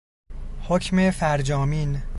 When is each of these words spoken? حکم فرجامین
حکم 0.67 1.11
فرجامین 1.11 2.01